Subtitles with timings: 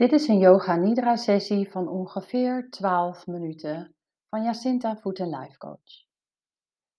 [0.00, 3.94] Dit is een Yoga Nidra sessie van ongeveer 12 minuten
[4.28, 6.04] van Jacinta Food Life Coach.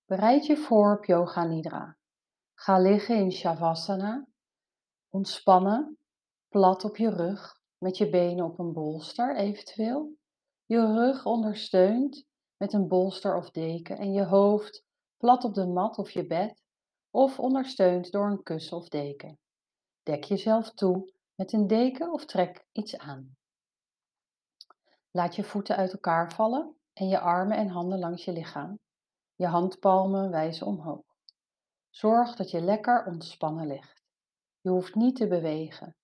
[0.06, 1.98] Bereid je voor op Yoga Nidra.
[2.54, 4.28] Ga liggen in Shavasana,
[5.10, 5.98] ontspannen,
[6.50, 10.16] plat op je rug, met je benen op een bolster eventueel.
[10.66, 12.26] Je rug ondersteund
[12.58, 14.84] met een bolster of deken en je hoofd
[15.18, 16.62] plat op de mat of je bed
[17.10, 19.40] of ondersteund door een kussen of deken.
[20.04, 21.12] Dek jezelf toe
[21.42, 23.36] met een deken of trek iets aan.
[25.12, 28.80] Laat je voeten uit elkaar vallen en je armen en handen langs je lichaam.
[29.36, 31.16] Je handpalmen wijzen omhoog.
[31.90, 34.04] Zorg dat je lekker ontspannen ligt.
[34.60, 35.96] Je hoeft niet te bewegen.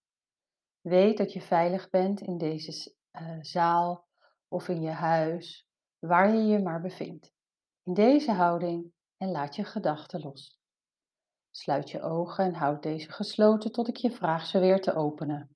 [0.82, 4.08] Weet dat je veilig bent in deze uh, zaal
[4.48, 5.68] of in je huis,
[6.00, 7.34] waar je je maar bevindt.
[7.84, 10.57] In deze houding en laat je gedachten los.
[11.58, 15.56] Sluit je ogen en houd deze gesloten tot ik je vraag ze weer te openen.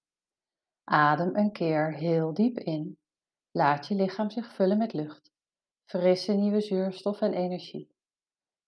[0.83, 2.99] Adem een keer heel diep in.
[3.51, 5.31] Laat je lichaam zich vullen met lucht.
[5.85, 7.95] Frisse nieuwe zuurstof en energie.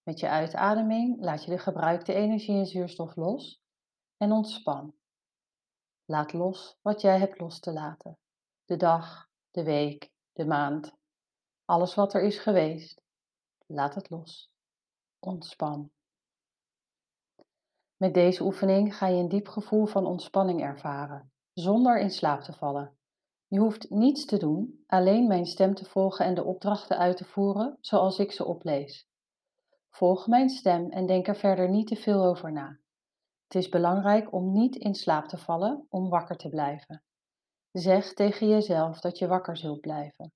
[0.03, 3.61] Met je uitademing laat je de gebruikte energie en zuurstof los
[4.17, 4.95] en ontspan.
[6.05, 8.17] Laat los wat jij hebt los te laten.
[8.65, 10.95] De dag, de week, de maand.
[11.65, 13.01] Alles wat er is geweest.
[13.65, 14.51] Laat het los.
[15.19, 15.92] Ontspan.
[18.03, 22.53] Met deze oefening ga je een diep gevoel van ontspanning ervaren, zonder in slaap te
[22.53, 22.97] vallen.
[23.47, 27.25] Je hoeft niets te doen, alleen mijn stem te volgen en de opdrachten uit te
[27.25, 29.07] voeren zoals ik ze oplees.
[29.89, 32.79] Volg mijn stem en denk er verder niet te veel over na.
[33.43, 37.03] Het is belangrijk om niet in slaap te vallen om wakker te blijven.
[37.71, 40.33] Zeg tegen jezelf dat je wakker zult blijven.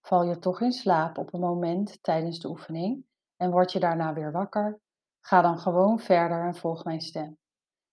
[0.00, 3.04] Val je toch in slaap op een moment tijdens de oefening
[3.36, 4.80] en word je daarna weer wakker,
[5.26, 7.38] Ga dan gewoon verder en volg mijn stem.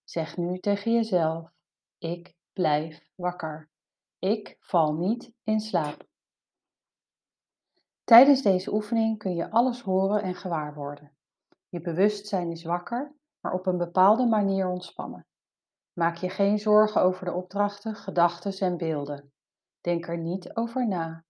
[0.04, 1.52] Zeg nu tegen jezelf:
[1.98, 3.70] Ik blijf wakker.
[4.20, 6.08] Ik val niet in slaap.
[8.04, 11.16] Tijdens deze oefening kun je alles horen en gewaar worden.
[11.70, 15.28] Je bewustzijn is wakker, maar op een bepaalde manier ontspannen.
[15.94, 19.34] Maak je geen zorgen over de opdrachten, gedachten en beelden.
[19.82, 21.24] Denk er niet over na.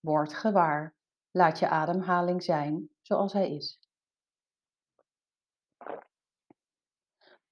[0.00, 0.94] Word gewaar.
[1.30, 3.85] Laat je ademhaling zijn zoals hij is.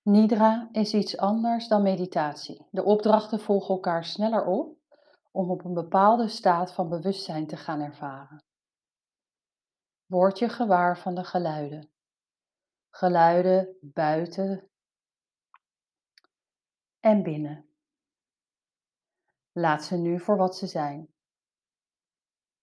[0.05, 2.67] Nidra is iets anders dan meditatie.
[2.71, 4.79] De opdrachten volgen elkaar sneller op
[5.31, 8.45] om op een bepaalde staat van bewustzijn te gaan ervaren.
[10.07, 11.91] Word je gewaar van de geluiden.
[12.91, 14.71] Geluiden buiten
[17.01, 17.69] en binnen.
[19.53, 21.15] Laat ze nu voor wat ze zijn.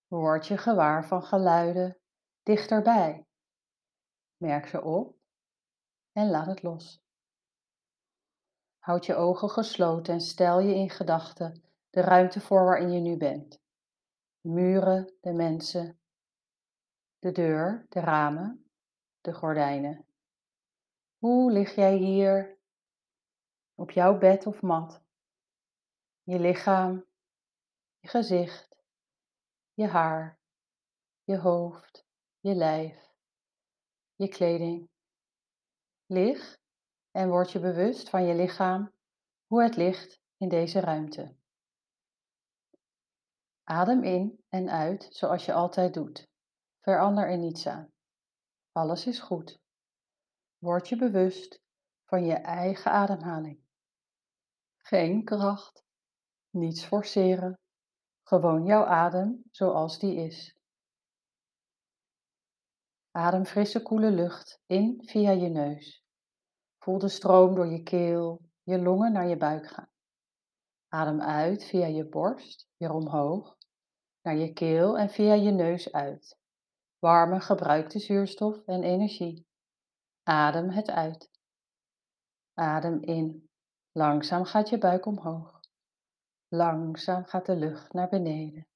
[0.07, 1.97] Word je gewaar van geluiden
[2.44, 3.25] dichterbij.
[4.38, 5.16] Merk ze op
[6.12, 7.00] en laat het los.
[8.81, 13.18] Houd je ogen gesloten en stel je in gedachten de ruimte voor waarin je nu
[13.18, 13.62] bent.
[14.42, 16.00] Muren, de mensen,
[17.19, 18.72] de deur, de ramen,
[19.22, 20.06] de gordijnen.
[21.18, 22.58] Hoe lig jij hier
[23.75, 25.02] op jouw bed of mat?
[26.24, 27.06] Je lichaam,
[28.00, 28.75] je gezicht,
[29.74, 30.40] je haar,
[31.24, 32.06] je hoofd,
[32.40, 33.13] je lijf,
[34.16, 34.90] je kleding.
[36.06, 36.59] Lig
[37.11, 38.91] en word je bewust van je lichaam,
[39.45, 41.35] hoe het ligt in deze ruimte.
[43.63, 46.29] Adem in en uit zoals je altijd doet.
[46.79, 47.91] Verander er niets aan.
[48.71, 49.59] Alles is goed.
[50.57, 51.61] Word je bewust
[52.05, 53.59] van je eigen ademhaling.
[54.77, 55.83] Geen kracht,
[56.50, 57.59] niets forceren,
[58.23, 60.59] gewoon jouw adem zoals die is.
[63.11, 66.00] Adem frisse koele lucht in via je neus.
[66.84, 69.90] Voel de stroom door je keel, je longen naar je buik gaan.
[70.88, 73.58] Adem uit via je borst, weer omhoog,
[74.22, 76.40] naar je keel en via je neus uit.
[77.00, 79.47] Warme gebruikte zuurstof en energie.
[80.24, 81.31] Adem het uit.
[82.53, 83.50] Adem in.
[83.92, 85.60] Langzaam gaat je buik omhoog.
[86.48, 88.68] Langzaam gaat de lucht naar beneden.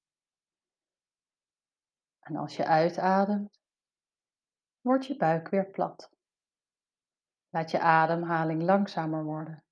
[2.18, 3.60] En als je uitademt,
[4.80, 6.15] wordt je buik weer plat.
[7.56, 9.64] Laat je ademhaling langzamer worden.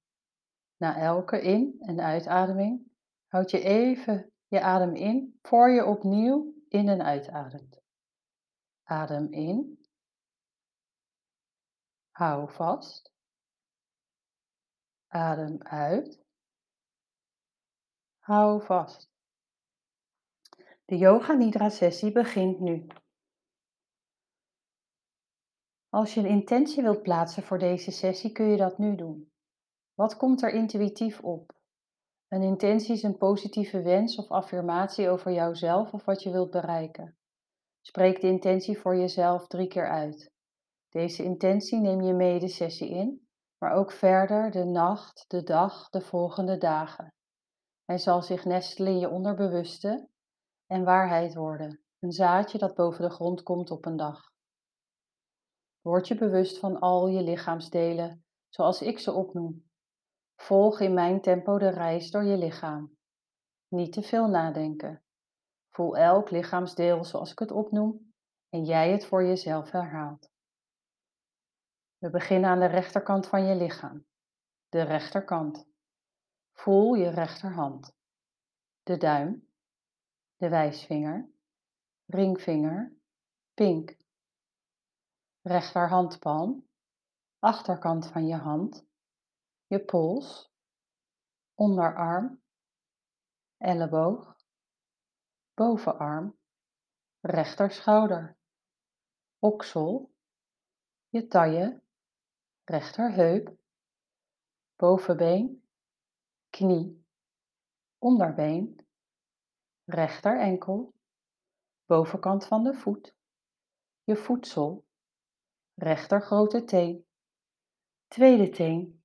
[0.77, 2.93] Na elke in- en uitademing
[3.27, 7.81] houd je even je adem in voor je opnieuw in- en uitademt.
[8.83, 9.85] Adem in.
[12.11, 13.13] Hou vast.
[15.07, 16.25] Adem uit.
[18.19, 19.11] Hou vast.
[20.85, 22.87] De Yoga Nidra sessie begint nu.
[25.95, 29.33] Als je een intentie wilt plaatsen voor deze sessie, kun je dat nu doen.
[29.95, 31.53] Wat komt er intuïtief op?
[32.29, 37.17] Een intentie is een positieve wens of affirmatie over jouzelf of wat je wilt bereiken.
[37.81, 40.31] Spreek de intentie voor jezelf drie keer uit.
[40.89, 45.89] Deze intentie neem je mee de sessie in, maar ook verder de nacht, de dag,
[45.89, 47.15] de volgende dagen.
[47.85, 50.09] Hij zal zich nestelen in je onderbewuste
[50.67, 54.34] en waarheid worden, een zaadje dat boven de grond komt op een dag.
[55.85, 59.71] Word je bewust van al je lichaamsdelen, zoals ik ze opnoem.
[60.37, 62.97] Volg in mijn tempo de reis door je lichaam.
[63.69, 65.05] Niet te veel nadenken.
[65.69, 68.13] Voel elk lichaamsdeel zoals ik het opnoem
[68.49, 70.31] en jij het voor jezelf herhaalt.
[71.99, 74.07] We beginnen aan de rechterkant van je lichaam.
[74.69, 75.67] De rechterkant.
[76.53, 77.95] Voel je rechterhand.
[78.83, 79.49] De duim.
[80.37, 81.31] De wijsvinger.
[82.07, 82.97] Ringvinger.
[83.55, 83.97] Pink.
[85.47, 86.69] Rechterhandpalm.
[87.39, 88.87] Achterkant van je hand.
[89.67, 90.53] Je pols.
[91.55, 92.43] Onderarm.
[93.57, 94.37] Elleboog.
[95.55, 96.39] Bovenarm.
[97.21, 98.37] Rechterschouder.
[99.39, 100.13] Oksel.
[101.09, 101.83] Je taille
[102.65, 103.57] rechterheup,
[104.77, 105.63] bovenbeen,
[106.51, 107.05] knie,
[107.99, 108.87] onderbeen,
[109.85, 110.95] rechterenkel,
[111.87, 113.15] bovenkant van de voet,
[114.05, 114.85] je voedsel,
[115.75, 117.07] rechter grote teen,
[118.09, 119.03] tweede teen,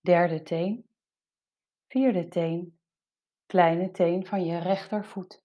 [0.00, 0.88] derde teen,
[1.86, 2.78] vierde teen,
[3.46, 5.42] kleine teen van je rechtervoet.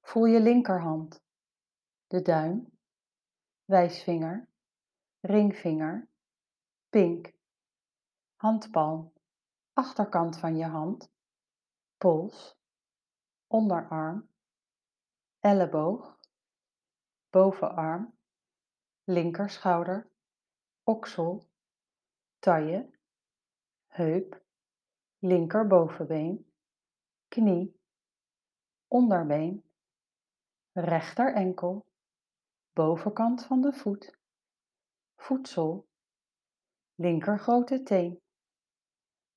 [0.00, 1.22] Voel je linkerhand,
[2.06, 2.78] de duim,
[3.64, 4.48] wijsvinger,
[5.20, 6.08] ringvinger,
[6.88, 7.32] pink,
[8.36, 9.12] handpalm,
[9.72, 11.12] achterkant van je hand,
[11.96, 12.56] pols,
[13.46, 14.28] onderarm,
[15.40, 16.18] elleboog,
[17.30, 18.14] bovenarm,
[19.04, 20.10] linkerschouder,
[20.84, 21.48] oksel,
[22.38, 22.90] taille,
[23.86, 24.42] heup,
[25.18, 26.52] linkerbovenbeen,
[27.28, 27.80] knie,
[28.88, 29.64] onderbeen,
[30.72, 31.86] rechter enkel,
[32.72, 34.18] bovenkant van de voet,
[35.16, 35.88] voedsel,
[36.94, 38.20] linker grote teen,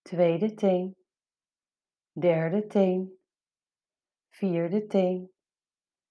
[0.02, 0.96] tweede teen,
[2.12, 3.20] derde teen,
[4.30, 5.32] vierde teen,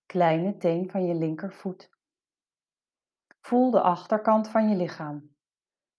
[0.06, 1.93] kleine teen van je linkervoet.
[3.46, 5.36] Voel de achterkant van je lichaam,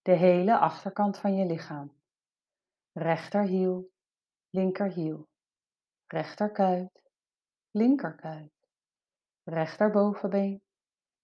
[0.02, 1.92] de hele achterkant van je lichaam.
[2.92, 3.90] Rechterhiel,
[4.50, 5.28] linkerhiel,
[6.06, 7.02] rechterkuit,
[7.70, 8.52] linkerkuit,
[9.42, 10.62] rechterbovenbeen,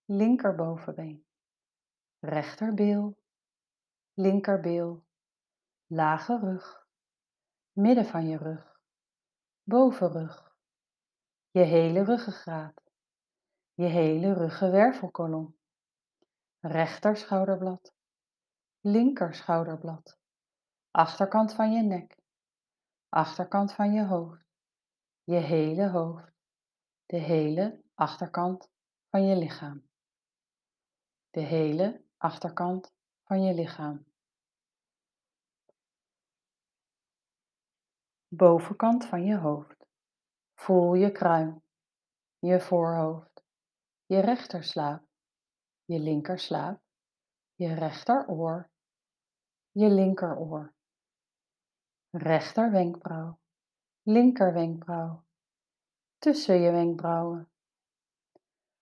[0.04, 1.24] linkerbovenbeen
[2.22, 3.18] rechterbeel,
[4.14, 5.04] linkerbeel,
[5.86, 6.86] lage rug,
[7.72, 8.80] midden van je rug,
[9.62, 10.56] bovenrug,
[11.50, 12.82] je hele ruggengraat,
[13.74, 15.56] je hele ruggenwervelkolom,
[16.62, 17.92] rechter schouderblad,
[18.80, 20.18] linker schouderblad,
[20.90, 22.16] achterkant van je nek,
[23.08, 24.46] achterkant van je hoofd,
[25.24, 26.32] je hele hoofd,
[27.06, 28.70] de hele achterkant
[29.08, 29.88] van je lichaam.
[31.30, 32.92] De hele achterkant
[33.24, 34.06] van je lichaam.
[38.28, 39.86] Bovenkant van je hoofd.
[40.54, 41.62] Voel je kruin,
[42.38, 43.44] je voorhoofd,
[44.06, 45.11] je rechterslaap,
[45.92, 46.80] je linkerslaap,
[47.60, 48.70] je rechteroor,
[49.72, 50.72] je linkeroor.
[52.10, 53.38] Rechter wenkbrauw,
[54.02, 55.22] linker wenkbrauw,
[56.18, 57.48] tussen je wenkbrauwen.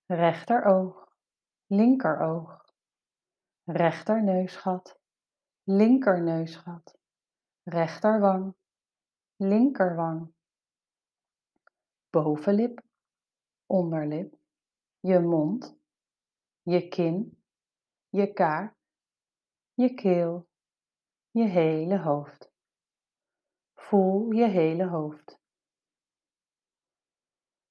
[0.07, 1.07] Rechteroog,
[1.67, 2.61] linkeroog
[3.73, 4.99] rechterneusgat,
[5.65, 6.99] linkerneusgat,
[7.65, 8.55] rechterwang,
[9.37, 10.33] linkerwang,
[12.11, 12.81] bovenlip,
[13.67, 14.35] onderlip,
[15.01, 15.80] je mond,
[16.71, 17.43] je kin,
[18.09, 18.77] je kaak,
[19.75, 20.49] je keel,
[21.31, 22.51] je hele hoofd.
[23.75, 25.39] Voel je hele hoofd.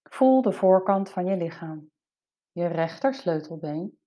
[0.04, 1.92] Voel de voorkant van je lichaam,
[2.52, 4.00] je rechter sleutelbeen,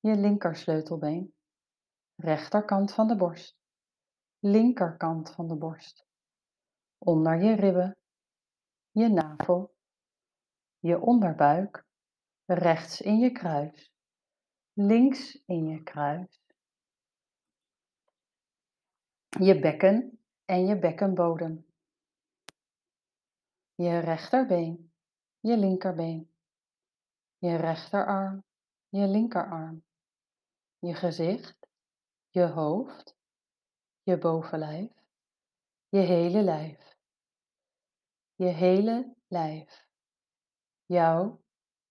[0.00, 1.34] je linkersleutelbeen,
[2.16, 3.58] rechterkant van de borst,
[4.38, 6.06] linkerkant van de borst,
[6.98, 7.96] onder je ribben,
[8.90, 9.74] je navel,
[10.78, 11.86] je onderbuik,
[12.44, 13.96] rechts in je kruis,
[14.78, 16.40] links in je kruis,
[19.28, 21.66] je bekken en je bekkenbodem,
[23.74, 24.92] je rechterbeen,
[25.40, 26.30] je linkerbeen,
[27.38, 28.44] je rechterarm,
[28.88, 29.84] je linkerarm,
[30.78, 31.66] je gezicht,
[32.30, 33.16] je hoofd,
[34.02, 34.92] je bovenlijf,
[35.88, 36.96] je hele lijf,
[38.34, 39.86] je hele lijf,
[40.86, 41.40] jouw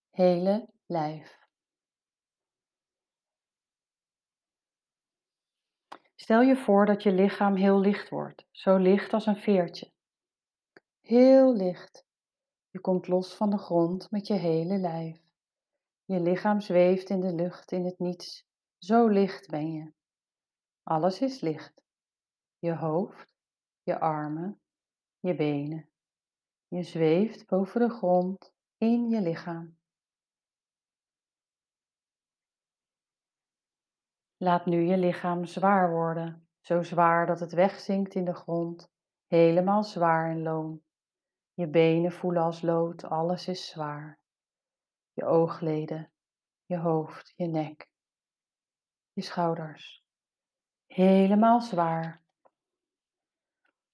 [0.09, 1.36] hele lijf.
[6.27, 9.91] Stel je voor dat je lichaam heel licht wordt, zo licht als een veertje.
[11.01, 12.05] Heel licht.
[12.69, 15.21] Je komt los van de grond met je hele lijf.
[16.05, 18.45] Je lichaam zweeft in de lucht in het niets.
[18.77, 19.93] Zo licht ben je.
[20.83, 21.83] Alles is licht.
[22.59, 23.35] Je hoofd,
[23.83, 24.59] je armen,
[25.19, 25.89] je benen.
[26.67, 29.76] Je zweeft boven de grond in je lichaam.
[34.39, 38.91] Laat nu je lichaam zwaar worden, zo zwaar dat het wegzinkt in de grond,
[39.27, 40.83] helemaal zwaar en loom.
[41.53, 44.19] Je benen voelen als lood, alles is zwaar.
[45.13, 46.11] Je oogleden,
[46.65, 47.89] je hoofd, je nek,
[49.11, 50.05] je schouders.
[50.85, 52.23] Helemaal zwaar.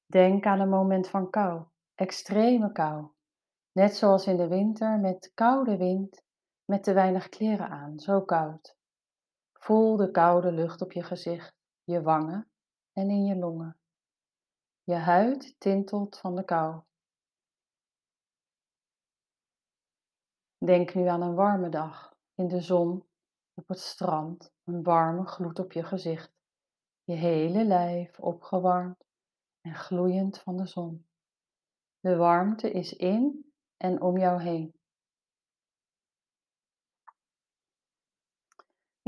[0.05, 1.63] Denk aan een moment van kou,
[1.95, 3.07] extreme kou.
[3.71, 6.23] Net zoals in de winter met koude wind,
[6.65, 8.77] met te weinig kleren aan, zo koud.
[9.63, 12.51] Voel de koude lucht op je gezicht, je wangen
[12.91, 13.77] en in je longen.
[14.83, 16.81] Je huid tintelt van de kou.
[20.57, 23.05] Denk nu aan een warme dag, in de zon,
[23.53, 26.33] op het strand, een warme gloed op je gezicht,
[27.03, 29.05] je hele lijf opgewarmd
[29.61, 31.07] en gloeiend van de zon.
[31.99, 34.75] De warmte is in en om jou heen.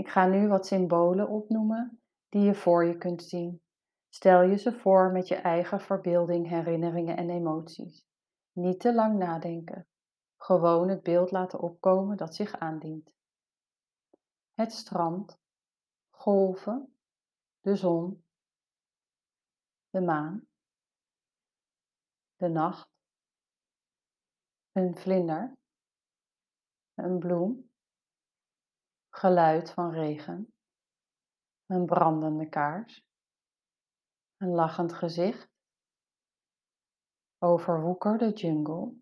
[0.06, 3.62] Ik ga nu wat symbolen opnoemen die je voor je kunt zien.
[4.10, 8.06] Stel je ze voor met je eigen verbeelding, herinneringen en emoties.
[8.52, 9.88] Niet te lang nadenken.
[10.38, 13.12] Gewoon het beeld laten opkomen dat zich aandient.
[14.54, 15.40] Het strand,
[16.10, 16.96] golven,
[17.62, 18.24] de zon,
[19.90, 20.48] de maan,
[22.36, 22.90] de nacht,
[24.72, 25.58] een vlinder,
[26.94, 27.65] een bloem,
[29.16, 30.54] geluid van regen,
[31.66, 33.06] een brandende kaars,
[34.38, 35.50] een lachend gezicht,
[37.38, 38.94] overwoekerde jungle,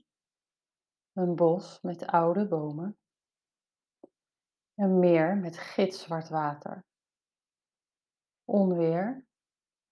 [1.13, 2.99] een bos met oude bomen,
[4.73, 6.85] een meer met gitzwart water,
[8.45, 9.25] onweer,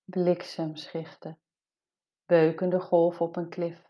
[0.04, 1.42] bliksemschichten,
[2.26, 3.90] beukende golf op een klif,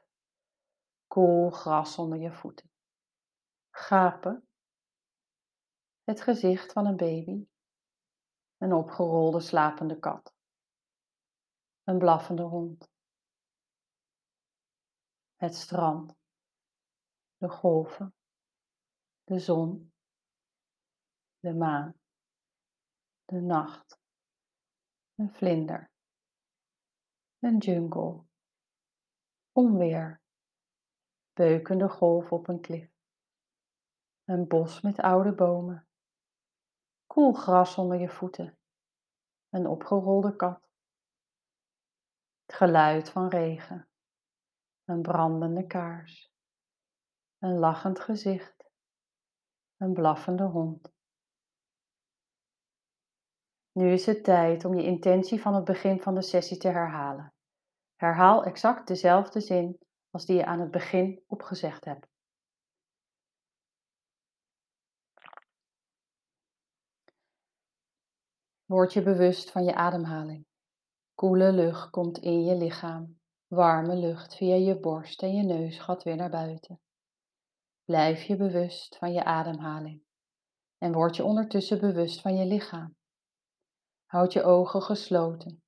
[1.08, 2.72] koel gras onder je voeten,
[3.70, 4.46] gapen,
[6.04, 7.48] het gezicht van een baby,
[8.58, 10.34] een opgerolde slapende kat,
[11.84, 12.92] een blaffende hond,
[15.36, 16.16] het strand,
[17.38, 18.16] de golven,
[19.24, 19.94] de zon,
[21.40, 22.00] de maan,
[23.26, 24.00] de nacht,
[25.16, 25.92] een vlinder,
[27.40, 28.24] een jungle,
[29.52, 30.22] onweer,
[31.34, 32.92] beukende golf op een klif,
[34.24, 35.88] een bos met oude bomen,
[37.12, 38.58] koel gras onder je voeten,
[39.50, 40.62] een opgerolde kat,
[42.46, 43.90] het geluid van regen,
[44.86, 46.32] een brandende kaars,
[47.38, 48.70] een lachend gezicht,
[49.78, 50.92] een blaffende hond.
[53.72, 57.34] Nu is het tijd om je intentie van het begin van de sessie te herhalen.
[57.96, 59.78] Herhaal exact dezelfde zin
[60.10, 62.11] als die je aan het begin opgezegd hebt.
[68.72, 70.46] Word je bewust van je ademhaling.
[71.16, 73.20] Koele lucht komt in je lichaam.
[73.48, 76.82] Warme lucht via je borst en je neus gaat weer naar buiten.
[77.84, 80.04] Blijf je bewust van je ademhaling
[80.78, 82.96] en word je ondertussen bewust van je lichaam.
[84.06, 85.64] Houd je ogen gesloten.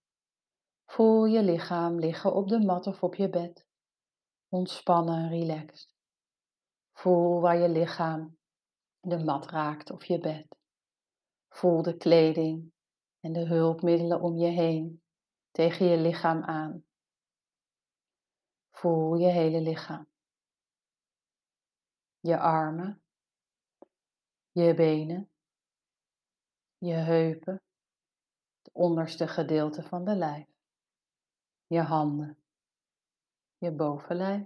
[0.85, 3.65] Voel je lichaam liggen op de mat of op je bed.
[4.47, 5.93] Ontspannen en relaxed.
[6.93, 8.37] Voel waar je lichaam
[8.99, 10.47] de mat raakt of je bed.
[11.49, 12.72] Voel de kleding
[13.23, 15.03] en de hulpmiddelen om je heen
[15.51, 16.85] tegen je lichaam aan.
[18.71, 20.07] Voel je hele lichaam.
[22.19, 23.03] Je armen,
[24.51, 25.31] je benen,
[26.77, 27.63] je heupen,
[28.61, 30.47] het onderste gedeelte van de lijf,
[31.67, 32.43] je handen,
[33.57, 34.45] je bovenlijf,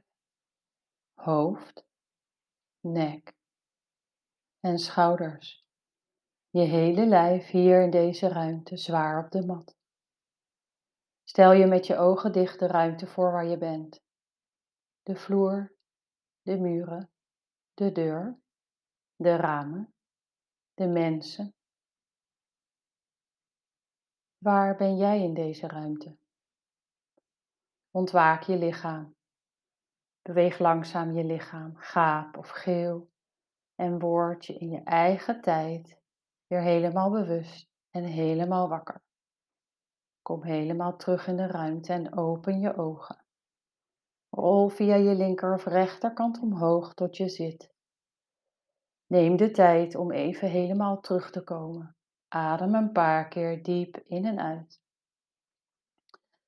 [1.13, 1.85] hoofd,
[2.79, 3.35] nek.
[4.59, 5.66] En schouders.
[6.57, 9.75] Je hele lijf hier in deze ruimte zwaar op de mat.
[11.23, 14.03] Stel je met je ogen dicht de ruimte voor waar je bent.
[15.03, 15.75] De vloer,
[16.41, 17.11] de muren,
[17.73, 18.39] de deur,
[19.15, 19.93] de ramen,
[20.73, 21.55] de mensen.
[24.37, 26.17] Waar ben jij in deze ruimte?
[27.91, 29.15] Ontwaak je lichaam.
[30.21, 33.09] Beweeg langzaam je lichaam, gaap of geel
[33.75, 36.05] en word je in je eigen tijd
[36.47, 39.01] weer helemaal bewust en helemaal wakker.
[40.21, 43.25] Kom helemaal terug in de ruimte en open je ogen.
[44.29, 47.75] Rol via je linker of rechterkant omhoog tot je zit.
[49.05, 51.95] Neem de tijd om even helemaal terug te komen.
[52.27, 54.81] Adem een paar keer diep in en uit.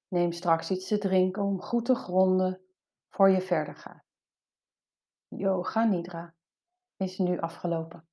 [0.07, 2.61] Neem straks iets te drinken om goed te gronden
[3.09, 4.03] voor je verder gaat.
[5.27, 6.35] Yoga Nidra
[6.95, 8.08] is nu afgelopen.